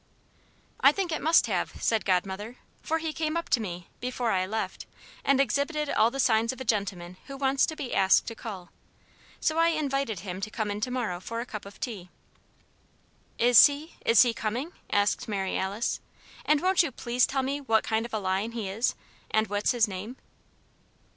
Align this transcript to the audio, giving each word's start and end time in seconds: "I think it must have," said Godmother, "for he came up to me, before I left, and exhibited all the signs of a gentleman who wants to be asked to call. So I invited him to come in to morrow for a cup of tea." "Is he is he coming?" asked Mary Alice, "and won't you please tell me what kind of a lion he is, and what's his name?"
"I 0.79 0.91
think 0.91 1.11
it 1.11 1.21
must 1.21 1.45
have," 1.45 1.73
said 1.79 2.05
Godmother, 2.05 2.55
"for 2.81 2.97
he 2.97 3.13
came 3.13 3.37
up 3.37 3.49
to 3.49 3.59
me, 3.59 3.87
before 3.99 4.31
I 4.31 4.47
left, 4.47 4.87
and 5.23 5.39
exhibited 5.39 5.91
all 5.91 6.09
the 6.09 6.19
signs 6.19 6.51
of 6.51 6.59
a 6.59 6.63
gentleman 6.65 7.17
who 7.27 7.37
wants 7.37 7.67
to 7.67 7.75
be 7.75 7.93
asked 7.93 8.25
to 8.25 8.33
call. 8.33 8.71
So 9.39 9.59
I 9.59 9.67
invited 9.67 10.21
him 10.21 10.41
to 10.41 10.49
come 10.49 10.71
in 10.71 10.81
to 10.81 10.89
morrow 10.89 11.19
for 11.19 11.39
a 11.39 11.45
cup 11.45 11.67
of 11.67 11.79
tea." 11.79 12.09
"Is 13.37 13.67
he 13.67 13.93
is 14.03 14.23
he 14.23 14.33
coming?" 14.33 14.71
asked 14.91 15.27
Mary 15.27 15.55
Alice, 15.55 15.99
"and 16.45 16.61
won't 16.61 16.81
you 16.81 16.91
please 16.91 17.27
tell 17.27 17.43
me 17.43 17.61
what 17.61 17.83
kind 17.83 18.03
of 18.03 18.11
a 18.15 18.17
lion 18.17 18.53
he 18.53 18.69
is, 18.69 18.95
and 19.29 19.49
what's 19.49 19.69
his 19.69 19.87
name?" 19.87 20.17